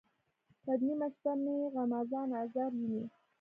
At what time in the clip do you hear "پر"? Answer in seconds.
0.63-0.77